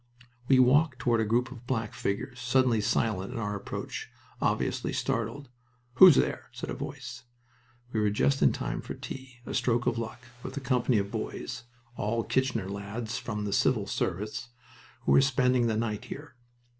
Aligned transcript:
We 0.47 0.57
walked 0.57 0.97
toward 0.97 1.21
a 1.21 1.25
group 1.25 1.51
of 1.51 1.67
black 1.67 1.93
figures, 1.93 2.39
suddenly 2.39 2.81
silent 2.81 3.33
at 3.33 3.37
our 3.37 3.55
approach 3.55 4.09
obviously 4.41 4.93
startled. 4.93 5.47
"Who's 5.97 6.15
there?" 6.15 6.49
said 6.53 6.71
a 6.71 6.73
voice. 6.73 7.25
We 7.93 7.99
were 7.99 8.09
just 8.09 8.41
in 8.41 8.51
time 8.51 8.81
for 8.81 8.95
tea 8.95 9.41
a 9.45 9.53
stroke 9.53 9.85
of 9.85 9.99
luck 9.99 10.23
with 10.41 10.57
a 10.57 10.59
company 10.59 10.97
of 10.97 11.11
boys 11.11 11.65
(all 11.97 12.23
Kitchener 12.23 12.67
lads 12.67 13.19
from 13.19 13.45
the 13.45 13.53
Civil 13.53 13.85
Service) 13.85 14.49
who 15.01 15.11
were 15.11 15.21
spending 15.21 15.67
the 15.67 15.77
night 15.77 16.05
here. 16.05 16.33